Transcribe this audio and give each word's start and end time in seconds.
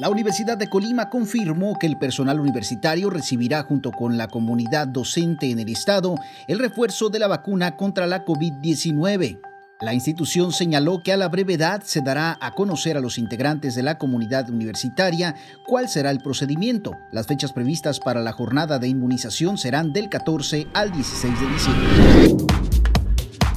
La 0.00 0.08
Universidad 0.08 0.56
de 0.56 0.70
Colima 0.70 1.10
confirmó 1.10 1.78
que 1.78 1.86
el 1.86 1.98
personal 1.98 2.40
universitario 2.40 3.10
recibirá 3.10 3.64
junto 3.64 3.92
con 3.92 4.16
la 4.16 4.28
comunidad 4.28 4.88
docente 4.88 5.50
en 5.50 5.58
el 5.58 5.68
estado 5.68 6.14
el 6.48 6.58
refuerzo 6.58 7.10
de 7.10 7.18
la 7.18 7.28
vacuna 7.28 7.76
contra 7.76 8.06
la 8.06 8.24
COVID-19. 8.24 9.42
La 9.82 9.92
institución 9.92 10.52
señaló 10.52 11.02
que 11.02 11.12
a 11.12 11.18
la 11.18 11.28
brevedad 11.28 11.82
se 11.82 12.00
dará 12.00 12.38
a 12.40 12.52
conocer 12.52 12.96
a 12.96 13.00
los 13.00 13.18
integrantes 13.18 13.74
de 13.74 13.82
la 13.82 13.98
comunidad 13.98 14.48
universitaria 14.48 15.34
cuál 15.66 15.86
será 15.86 16.10
el 16.10 16.20
procedimiento. 16.20 16.96
Las 17.12 17.26
fechas 17.26 17.52
previstas 17.52 18.00
para 18.00 18.22
la 18.22 18.32
jornada 18.32 18.78
de 18.78 18.88
inmunización 18.88 19.58
serán 19.58 19.92
del 19.92 20.08
14 20.08 20.66
al 20.72 20.92
16 20.92 21.40
de 21.40 21.46
diciembre. 21.46 22.79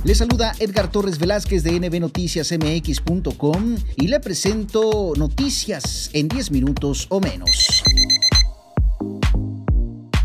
Le 0.06 0.16
saluda 0.16 0.52
Edgar 0.60 0.92
Torres 0.92 1.18
Velázquez 1.18 1.64
de 1.64 1.80
nbnoticiasmx.com 1.80 3.76
y 3.96 4.08
le 4.08 4.20
presento 4.20 5.14
noticias 5.16 6.10
en 6.12 6.28
10 6.28 6.52
minutos 6.52 7.08
o 7.10 7.22
menos. 7.22 7.82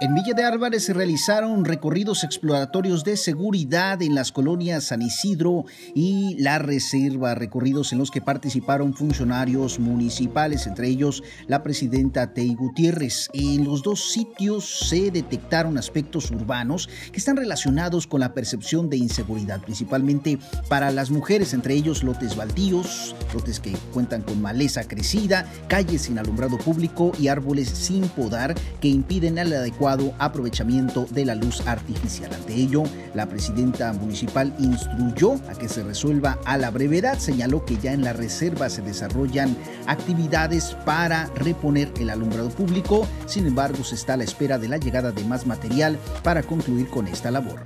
En 0.00 0.14
Villa 0.14 0.32
de 0.32 0.44
Álvarez 0.44 0.84
se 0.84 0.92
realizaron 0.92 1.64
recorridos 1.64 2.22
exploratorios 2.22 3.02
de 3.02 3.16
seguridad 3.16 4.00
en 4.00 4.14
las 4.14 4.30
colonias 4.30 4.84
San 4.84 5.02
Isidro 5.02 5.64
y 5.92 6.36
La 6.38 6.60
Reserva, 6.60 7.34
recorridos 7.34 7.92
en 7.92 7.98
los 7.98 8.12
que 8.12 8.20
participaron 8.20 8.94
funcionarios 8.94 9.80
municipales, 9.80 10.68
entre 10.68 10.86
ellos 10.86 11.24
la 11.48 11.64
presidenta 11.64 12.32
Tei 12.32 12.54
Gutiérrez. 12.54 13.28
En 13.32 13.64
los 13.64 13.82
dos 13.82 14.12
sitios 14.12 14.88
se 14.88 15.10
detectaron 15.10 15.76
aspectos 15.76 16.30
urbanos 16.30 16.88
que 17.10 17.18
están 17.18 17.36
relacionados 17.36 18.06
con 18.06 18.20
la 18.20 18.34
percepción 18.34 18.88
de 18.88 18.98
inseguridad, 18.98 19.60
principalmente 19.62 20.38
para 20.68 20.92
las 20.92 21.10
mujeres, 21.10 21.54
entre 21.54 21.74
ellos 21.74 22.04
lotes 22.04 22.36
baldíos, 22.36 23.16
lotes 23.34 23.58
que 23.58 23.72
cuentan 23.92 24.22
con 24.22 24.40
maleza 24.40 24.84
crecida, 24.84 25.44
calles 25.66 26.02
sin 26.02 26.20
alumbrado 26.20 26.56
público 26.56 27.10
y 27.18 27.26
árboles 27.26 27.68
sin 27.68 28.08
podar 28.10 28.54
que 28.80 28.86
impiden 28.86 29.38
el 29.38 29.52
adecuado 29.52 29.87
aprovechamiento 30.18 31.06
de 31.10 31.24
la 31.24 31.34
luz 31.34 31.66
artificial. 31.66 32.32
Ante 32.32 32.54
ello, 32.54 32.82
la 33.14 33.26
presidenta 33.26 33.92
municipal 33.92 34.54
instruyó 34.58 35.34
a 35.48 35.54
que 35.54 35.68
se 35.68 35.82
resuelva 35.82 36.38
a 36.44 36.56
la 36.58 36.70
brevedad. 36.70 37.18
Señaló 37.18 37.64
que 37.64 37.76
ya 37.76 37.92
en 37.92 38.02
la 38.02 38.12
reserva 38.12 38.68
se 38.68 38.82
desarrollan 38.82 39.56
actividades 39.86 40.76
para 40.84 41.26
reponer 41.36 41.92
el 42.00 42.10
alumbrado 42.10 42.50
público. 42.50 43.06
Sin 43.26 43.46
embargo, 43.46 43.84
se 43.84 43.94
está 43.94 44.14
a 44.14 44.18
la 44.18 44.24
espera 44.24 44.58
de 44.58 44.68
la 44.68 44.78
llegada 44.78 45.12
de 45.12 45.24
más 45.24 45.46
material 45.46 45.98
para 46.22 46.42
concluir 46.42 46.88
con 46.88 47.06
esta 47.06 47.30
labor. 47.30 47.60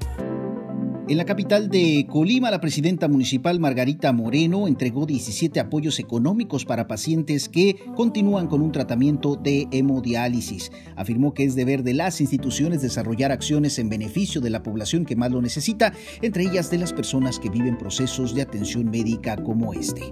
En 1.09 1.17
la 1.17 1.25
capital 1.25 1.69
de 1.69 2.07
Colima, 2.09 2.51
la 2.51 2.61
presidenta 2.61 3.09
municipal 3.09 3.59
Margarita 3.59 4.13
Moreno 4.13 4.69
entregó 4.69 5.05
17 5.05 5.59
apoyos 5.59 5.99
económicos 5.99 6.65
para 6.65 6.87
pacientes 6.87 7.49
que 7.49 7.77
continúan 7.97 8.47
con 8.47 8.63
un 8.63 8.71
tratamiento 8.71 9.35
de 9.35 9.67
hemodiálisis. 9.73 10.71
Afirmó 10.95 11.35
que 11.35 11.43
es 11.43 11.57
deber 11.57 11.83
de 11.83 11.95
las 11.95 12.21
instituciones 12.21 12.83
desarrollar 12.83 13.33
acciones 13.33 13.81
en 13.81 13.89
beneficio 13.89 14.41
de 14.41 14.51
la 14.51 14.63
población 14.63 15.05
que 15.05 15.17
más 15.17 15.33
lo 15.33 15.43
necesita, 15.43 15.93
entre 16.23 16.45
ellas 16.45 16.71
de 16.71 16.79
las 16.79 16.93
personas 16.93 17.41
que 17.41 17.51
viven 17.51 17.77
procesos 17.77 18.33
de 18.33 18.43
atención 18.43 18.89
médica 18.89 19.37
como 19.37 19.75
este. 19.75 20.03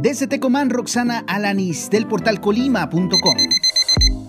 Desde 0.00 0.26
Tecomán, 0.26 0.70
Roxana 0.70 1.24
Alanis, 1.26 1.90
del 1.90 2.06
portal 2.06 2.40
colima.com. 2.40 3.36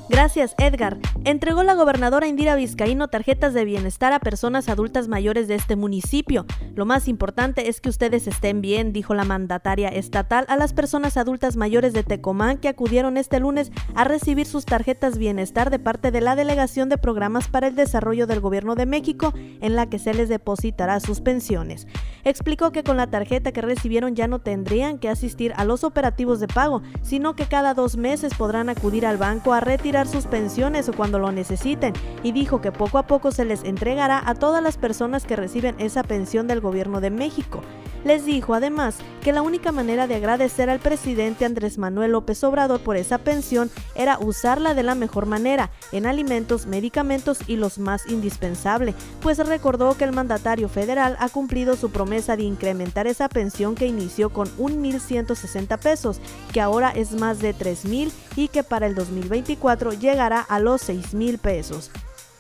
Gracias, 0.10 0.56
Edgar. 0.58 0.98
Entregó 1.28 1.64
la 1.64 1.74
gobernadora 1.74 2.28
Indira 2.28 2.54
Vizcaíno 2.54 3.08
tarjetas 3.08 3.56
de 3.56 3.66
bienestar 3.66 4.14
a 4.14 4.20
personas 4.20 4.70
adultas 4.70 5.08
mayores 5.08 5.48
de 5.48 5.56
este 5.56 5.76
municipio. 5.76 6.46
Lo 6.76 6.86
más 6.86 7.08
importante 7.08 7.68
es 7.68 7.82
que 7.82 7.90
ustedes 7.90 8.28
estén 8.28 8.62
bien, 8.62 8.94
dijo 8.94 9.16
la 9.16 9.24
mandataria 9.24 9.90
estatal 9.90 10.46
a 10.50 10.56
las 10.56 10.74
personas 10.74 11.18
adultas 11.18 11.58
mayores 11.58 11.94
de 11.94 12.04
Tecomán 12.04 12.60
que 12.60 12.68
acudieron 12.68 13.18
este 13.18 13.40
lunes 13.40 13.72
a 13.96 14.04
recibir 14.04 14.46
sus 14.46 14.66
tarjetas 14.66 15.18
bienestar 15.18 15.72
de 15.72 15.80
parte 15.80 16.12
de 16.12 16.22
la 16.22 16.36
Delegación 16.36 16.90
de 16.90 17.00
Programas 17.00 17.48
para 17.48 17.70
el 17.70 17.76
Desarrollo 17.76 18.28
del 18.28 18.40
Gobierno 18.40 18.76
de 18.76 18.86
México, 18.86 19.34
en 19.62 19.76
la 19.76 19.90
que 19.90 19.98
se 19.98 20.14
les 20.14 20.30
depositará 20.30 21.00
sus 21.00 21.22
pensiones. 21.22 21.88
Explicó 22.24 22.72
que 22.72 22.84
con 22.84 22.98
la 22.98 23.08
tarjeta 23.08 23.52
que 23.52 23.62
recibieron 23.62 24.16
ya 24.16 24.28
no 24.28 24.38
tendrían 24.38 25.00
que 25.00 25.10
asistir 25.10 25.54
a 25.56 25.66
los 25.66 25.84
operativos 25.84 26.40
de 26.40 26.48
pago, 26.48 26.84
sino 27.02 27.36
que 27.36 27.48
cada 27.48 27.74
dos 27.74 27.98
meses 27.98 28.36
podrán 28.36 28.70
acudir 28.70 29.08
al 29.08 29.18
banco 29.18 29.54
a 29.54 29.60
retirar 29.60 30.08
sus 30.08 30.28
pensiones 30.28 30.88
o 30.88 30.94
cuando 30.94 31.15
lo 31.20 31.32
necesiten 31.32 31.94
y 32.24 32.32
dijo 32.32 32.62
que 32.62 32.72
poco 32.72 32.98
a 32.98 33.08
poco 33.08 33.32
se 33.32 33.46
les 33.46 33.64
entregará 33.64 34.22
a 34.26 34.36
todas 34.36 34.62
las 34.62 34.78
personas 34.78 35.26
que 35.26 35.36
reciben 35.36 35.76
esa 35.80 36.04
pensión 36.04 36.48
del 36.48 36.62
gobierno 36.62 37.02
de 37.02 37.10
México. 37.10 37.62
Les 38.06 38.24
dijo 38.24 38.54
además 38.54 38.98
que 39.24 39.34
la 39.34 39.42
única 39.42 39.72
manera 39.72 40.06
de 40.06 40.14
agradecer 40.14 40.70
al 40.70 40.80
presidente 40.80 41.44
Andrés 41.44 41.80
Manuel 41.80 42.12
López 42.12 42.44
Obrador 42.44 42.80
por 42.80 42.98
esa 42.98 43.18
pensión 43.18 43.72
era 43.96 44.20
usarla 44.20 44.76
de 44.76 44.84
la 44.84 44.94
mejor 44.94 45.26
manera, 45.26 45.72
en 45.92 46.06
alimentos, 46.06 46.68
medicamentos 46.68 47.40
y 47.48 47.58
los 47.58 47.80
más 47.80 48.08
indispensable, 48.08 48.94
pues 49.22 49.40
recordó 49.40 49.98
que 49.98 50.04
el 50.04 50.12
mandatario 50.12 50.70
federal 50.70 51.18
ha 51.20 51.30
cumplido 51.30 51.76
su 51.76 51.90
promesa 51.90 52.38
de 52.38 52.44
incrementar 52.44 53.08
esa 53.08 53.28
pensión 53.28 53.74
que 53.74 53.88
inició 53.88 54.30
con 54.30 54.56
1.160 54.60 55.80
pesos, 55.80 56.22
que 56.54 56.62
ahora 56.62 56.92
es 56.92 57.14
más 57.14 57.40
de 57.40 57.56
3.000 57.56 58.12
y 58.36 58.50
que 58.50 58.62
para 58.62 58.86
el 58.86 58.94
2024 58.94 59.94
llegará 59.94 60.42
a 60.42 60.60
los 60.60 60.88
6.000 60.88 61.40
pesos. 61.40 61.90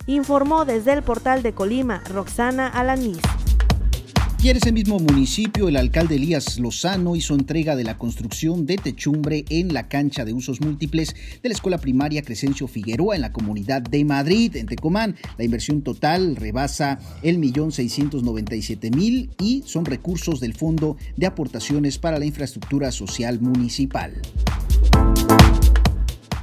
Informó 0.05 0.65
desde 0.65 0.93
el 0.93 1.01
portal 1.01 1.41
de 1.41 1.53
Colima 1.53 2.03
Roxana 2.07 2.67
Alanis. 2.67 3.17
Y 4.45 4.49
en 4.51 4.57
ese 4.57 4.71
mismo 4.71 4.99
municipio, 4.99 5.69
el 5.69 5.75
alcalde 5.75 6.17
Elías 6.17 6.59
Lozano 6.59 7.15
hizo 7.15 7.33
entrega 7.33 7.75
de 7.75 7.83
la 7.83 7.97
construcción 7.97 8.67
de 8.67 8.77
techumbre 8.77 9.43
en 9.49 9.73
la 9.73 9.87
cancha 9.87 10.23
de 10.23 10.33
usos 10.33 10.61
múltiples 10.61 11.15
de 11.41 11.49
la 11.49 11.55
escuela 11.55 11.79
primaria 11.79 12.21
Crescencio 12.21 12.67
Figueroa 12.67 13.15
en 13.15 13.21
la 13.21 13.33
comunidad 13.33 13.81
de 13.81 14.05
Madrid, 14.05 14.55
en 14.55 14.67
Tecomán. 14.67 15.15
La 15.39 15.45
inversión 15.45 15.81
total 15.81 16.35
rebasa 16.35 16.99
el 17.23 17.39
millón 17.39 17.71
seiscientos 17.71 18.21
noventa 18.21 18.55
y 18.55 18.61
siete 18.61 18.91
mil 18.91 19.31
y 19.41 19.63
son 19.65 19.83
recursos 19.83 20.39
del 20.39 20.53
Fondo 20.53 20.95
de 21.17 21.25
Aportaciones 21.25 21.97
para 21.97 22.19
la 22.19 22.25
Infraestructura 22.25 22.91
Social 22.91 23.41
Municipal. 23.41 24.13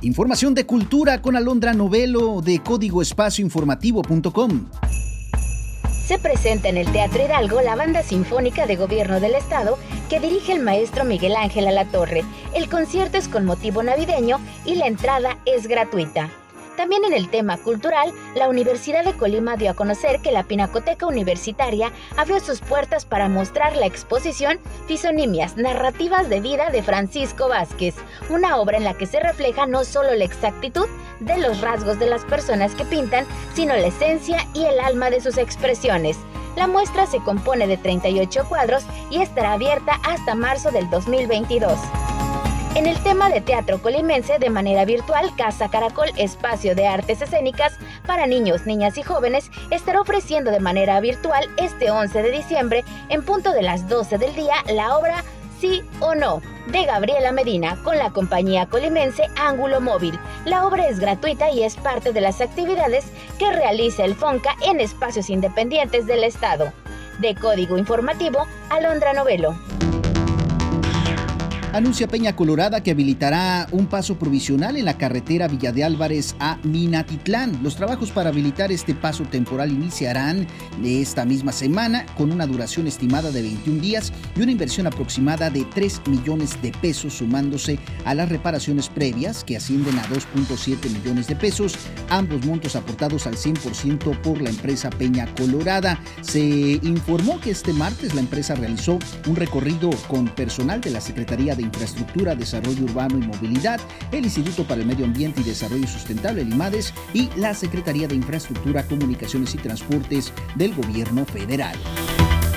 Información 0.00 0.54
de 0.54 0.66
cultura 0.66 1.22
con 1.22 1.36
Alondra 1.36 1.72
Novelo 1.72 2.40
de 2.40 2.58
códigoespacioinformativo.com 2.58 4.66
se 6.12 6.18
presenta 6.18 6.68
en 6.68 6.76
el 6.76 6.92
Teatro 6.92 7.24
Hidalgo 7.24 7.62
la 7.62 7.74
banda 7.74 8.02
sinfónica 8.02 8.66
de 8.66 8.76
gobierno 8.76 9.18
del 9.18 9.34
estado 9.34 9.78
que 10.10 10.20
dirige 10.20 10.52
el 10.52 10.60
maestro 10.60 11.06
Miguel 11.06 11.34
Ángel 11.34 11.66
Alatorre. 11.66 12.22
El 12.54 12.68
concierto 12.68 13.16
es 13.16 13.28
con 13.28 13.46
motivo 13.46 13.82
navideño 13.82 14.38
y 14.66 14.74
la 14.74 14.88
entrada 14.88 15.38
es 15.46 15.66
gratuita. 15.68 16.28
También 16.76 17.04
en 17.04 17.12
el 17.12 17.28
tema 17.28 17.58
cultural, 17.58 18.12
la 18.34 18.48
Universidad 18.48 19.04
de 19.04 19.12
Colima 19.12 19.56
dio 19.56 19.70
a 19.70 19.74
conocer 19.74 20.20
que 20.20 20.32
la 20.32 20.44
Pinacoteca 20.44 21.06
Universitaria 21.06 21.92
abrió 22.16 22.40
sus 22.40 22.60
puertas 22.60 23.04
para 23.04 23.28
mostrar 23.28 23.76
la 23.76 23.86
exposición 23.86 24.58
Fisonimias, 24.86 25.56
Narrativas 25.56 26.30
de 26.30 26.40
Vida 26.40 26.70
de 26.70 26.82
Francisco 26.82 27.48
Vázquez, 27.48 27.94
una 28.30 28.56
obra 28.56 28.78
en 28.78 28.84
la 28.84 28.94
que 28.94 29.06
se 29.06 29.20
refleja 29.20 29.66
no 29.66 29.84
solo 29.84 30.14
la 30.14 30.24
exactitud 30.24 30.86
de 31.20 31.38
los 31.38 31.60
rasgos 31.60 31.98
de 31.98 32.08
las 32.08 32.24
personas 32.24 32.74
que 32.74 32.84
pintan, 32.84 33.26
sino 33.54 33.74
la 33.74 33.86
esencia 33.86 34.38
y 34.54 34.64
el 34.64 34.80
alma 34.80 35.10
de 35.10 35.20
sus 35.20 35.36
expresiones. 35.36 36.16
La 36.56 36.66
muestra 36.66 37.06
se 37.06 37.18
compone 37.18 37.66
de 37.66 37.76
38 37.76 38.46
cuadros 38.48 38.84
y 39.10 39.20
estará 39.20 39.54
abierta 39.54 40.00
hasta 40.04 40.34
marzo 40.34 40.70
del 40.70 40.88
2022. 40.90 41.78
En 42.74 42.86
el 42.86 42.98
tema 43.02 43.28
de 43.28 43.42
teatro 43.42 43.82
colimense, 43.82 44.38
de 44.38 44.48
manera 44.48 44.86
virtual, 44.86 45.30
Casa 45.36 45.68
Caracol, 45.68 46.08
espacio 46.16 46.74
de 46.74 46.86
artes 46.86 47.20
escénicas 47.20 47.76
para 48.06 48.26
niños, 48.26 48.64
niñas 48.64 48.96
y 48.96 49.02
jóvenes, 49.02 49.50
estará 49.70 50.00
ofreciendo 50.00 50.50
de 50.50 50.58
manera 50.58 50.98
virtual 51.00 51.50
este 51.58 51.90
11 51.90 52.22
de 52.22 52.30
diciembre, 52.30 52.84
en 53.10 53.22
punto 53.24 53.52
de 53.52 53.60
las 53.60 53.88
12 53.90 54.16
del 54.16 54.34
día, 54.34 54.54
la 54.72 54.96
obra 54.96 55.22
Sí 55.60 55.82
o 56.00 56.14
No, 56.14 56.40
de 56.68 56.86
Gabriela 56.86 57.30
Medina, 57.30 57.78
con 57.84 57.98
la 57.98 58.10
compañía 58.10 58.64
colimense 58.66 59.24
Ángulo 59.36 59.82
Móvil. 59.82 60.18
La 60.46 60.66
obra 60.66 60.88
es 60.88 60.98
gratuita 60.98 61.50
y 61.50 61.62
es 61.64 61.76
parte 61.76 62.14
de 62.14 62.22
las 62.22 62.40
actividades 62.40 63.04
que 63.38 63.52
realiza 63.52 64.06
el 64.06 64.14
FONCA 64.14 64.56
en 64.64 64.80
espacios 64.80 65.28
independientes 65.28 66.06
del 66.06 66.24
Estado. 66.24 66.72
De 67.20 67.34
Código 67.34 67.76
Informativo, 67.76 68.46
Alondra 68.70 69.12
Novelo. 69.12 69.54
Anuncia 71.72 72.06
Peña 72.06 72.36
Colorada 72.36 72.82
que 72.82 72.90
habilitará 72.90 73.66
un 73.72 73.86
paso 73.86 74.18
provisional 74.18 74.76
en 74.76 74.84
la 74.84 74.98
carretera 74.98 75.48
Villa 75.48 75.72
de 75.72 75.84
Álvarez 75.84 76.36
a 76.38 76.58
Minatitlán. 76.64 77.62
Los 77.62 77.76
trabajos 77.76 78.10
para 78.10 78.28
habilitar 78.28 78.70
este 78.70 78.94
paso 78.94 79.24
temporal 79.24 79.72
iniciarán 79.72 80.46
esta 80.84 81.24
misma 81.24 81.50
semana 81.50 82.04
con 82.18 82.30
una 82.30 82.46
duración 82.46 82.88
estimada 82.88 83.30
de 83.30 83.40
21 83.40 83.80
días 83.80 84.12
y 84.36 84.42
una 84.42 84.52
inversión 84.52 84.86
aproximada 84.86 85.48
de 85.48 85.64
3 85.64 86.02
millones 86.08 86.60
de 86.60 86.72
pesos 86.72 87.14
sumándose 87.14 87.78
a 88.04 88.14
las 88.14 88.28
reparaciones 88.28 88.90
previas 88.90 89.42
que 89.42 89.56
ascienden 89.56 89.98
a 89.98 90.04
2.7 90.08 90.90
millones 90.90 91.26
de 91.26 91.36
pesos, 91.36 91.74
ambos 92.10 92.44
montos 92.44 92.76
aportados 92.76 93.26
al 93.26 93.36
100% 93.36 94.20
por 94.20 94.42
la 94.42 94.50
empresa 94.50 94.90
Peña 94.90 95.26
Colorada. 95.36 95.98
Se 96.20 96.42
informó 96.82 97.40
que 97.40 97.52
este 97.52 97.72
martes 97.72 98.14
la 98.14 98.20
empresa 98.20 98.54
realizó 98.56 98.98
un 99.26 99.36
recorrido 99.36 99.88
con 100.08 100.26
personal 100.26 100.82
de 100.82 100.90
la 100.90 101.00
Secretaría 101.00 101.54
de 101.54 101.61
Infraestructura, 101.62 102.34
Desarrollo 102.34 102.84
Urbano 102.84 103.18
y 103.18 103.26
Movilidad, 103.26 103.80
el 104.12 104.24
Instituto 104.24 104.64
para 104.64 104.80
el 104.80 104.86
Medio 104.86 105.04
Ambiente 105.04 105.40
y 105.40 105.44
Desarrollo 105.44 105.86
Sustentable, 105.86 106.42
el 106.42 106.52
IMADES, 106.52 106.94
y 107.12 107.30
la 107.36 107.54
Secretaría 107.54 108.08
de 108.08 108.14
Infraestructura, 108.14 108.86
Comunicaciones 108.86 109.54
y 109.54 109.58
Transportes 109.58 110.32
del 110.54 110.74
Gobierno 110.74 111.24
Federal. 111.24 111.76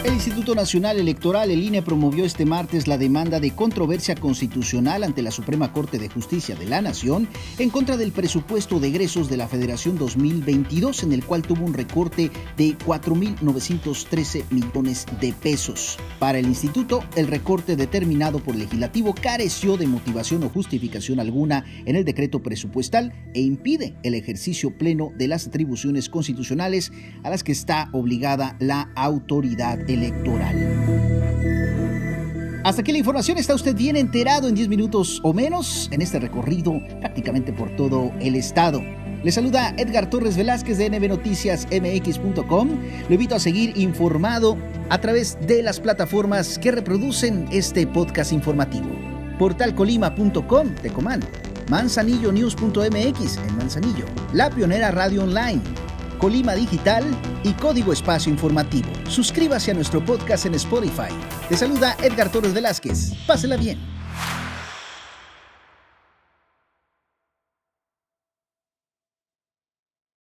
El 0.06 0.14
Instituto 0.14 0.54
Nacional 0.54 1.00
Electoral, 1.00 1.50
el 1.50 1.64
INE, 1.64 1.82
promovió 1.82 2.26
este 2.26 2.46
martes 2.46 2.88
la 2.88 3.00
demanda 3.00 3.40
de 3.40 3.56
controversia 3.56 4.14
constitucional 4.14 5.04
ante 5.04 5.24
la 5.24 5.32
Suprema 5.32 5.74
Corte 5.74 5.98
de 5.98 6.10
Justicia 6.10 6.56
de 6.56 6.68
la 6.68 6.80
Nación 6.80 7.28
en 7.58 7.72
contra 7.72 7.98
del 7.98 8.12
presupuesto 8.12 8.80
de 8.80 8.90
egresos 8.90 9.32
de 9.32 9.38
la 9.38 9.48
Federación 9.48 9.98
2022, 9.98 11.02
en 11.02 11.12
el 11.12 11.26
cual 11.26 11.42
tuvo 11.42 11.66
un 11.66 11.74
recorte 11.74 12.30
de 12.56 12.78
4.913 12.78 14.44
millones 14.52 15.08
de 15.20 15.34
pesos. 15.34 15.98
Para 16.20 16.38
el 16.38 16.46
instituto, 16.46 17.04
el 17.16 17.26
recorte 17.26 17.76
determinado 17.76 18.38
por 18.38 18.56
legislativo 18.56 19.16
careció 19.20 19.76
de 19.76 19.88
motivación 19.88 20.44
o 20.44 20.50
justificación 20.50 21.20
alguna 21.20 21.66
en 21.86 21.96
el 21.96 22.06
decreto 22.06 22.44
presupuestal 22.44 23.12
e 23.34 23.42
impide 23.42 23.96
el 24.04 24.14
ejercicio 24.14 24.78
pleno 24.78 25.14
de 25.18 25.30
las 25.30 25.48
atribuciones 25.48 26.10
constitucionales 26.10 26.92
a 27.24 27.32
las 27.32 27.44
que 27.44 27.54
está 27.54 27.90
obligada 27.92 28.56
la 28.60 28.92
autoridad 28.96 29.80
electoral. 29.96 30.86
Hasta 32.64 32.82
aquí 32.82 32.92
la 32.92 32.98
información, 32.98 33.38
está 33.38 33.54
usted 33.54 33.76
bien 33.76 33.96
enterado 33.96 34.48
en 34.48 34.56
10 34.56 34.70
minutos 34.70 35.20
o 35.24 35.34
menos 35.34 35.88
en 35.92 36.02
este 36.02 36.20
recorrido 36.20 36.82
prácticamente 37.00 37.54
por 37.54 37.76
todo 37.76 38.12
el 38.20 38.36
estado. 38.36 38.82
Le 39.24 39.32
saluda 39.32 39.74
Edgar 39.78 40.10
Torres 40.10 40.36
Velázquez 40.36 40.78
de 40.78 40.90
nbnoticiasmx.com. 40.90 42.70
Lo 43.08 43.14
invito 43.14 43.36
a 43.36 43.40
seguir 43.40 43.78
informado 43.78 44.58
a 44.90 45.00
través 45.00 45.38
de 45.48 45.62
las 45.64 45.80
plataformas 45.80 46.58
que 46.60 46.72
reproducen 46.72 47.48
este 47.52 47.86
podcast 47.88 48.32
informativo. 48.34 48.90
Portalcolima.com, 49.38 50.76
Tecomán, 50.82 51.22
manzanillonews.mx 51.70 53.38
en 53.38 53.58
Manzanillo, 53.58 54.06
La 54.34 54.50
Pionera 54.50 54.92
Radio 54.92 55.24
Online, 55.24 55.62
Colima 56.18 56.54
Digital 56.56 57.04
y 57.44 57.54
Código 57.54 57.94
Espacio 57.94 58.32
Informativo. 58.32 58.90
Suscríbase 59.08 59.72
a 59.72 59.74
nuestro 59.74 60.04
podcast 60.04 60.46
en 60.46 60.56
Spotify. 60.56 61.14
Te 61.50 61.58
saluda 61.58 61.96
Edgar 62.02 62.32
Torres 62.32 62.54
Velázquez. 62.54 63.14
Pásela 63.26 63.58
bien. 63.58 63.95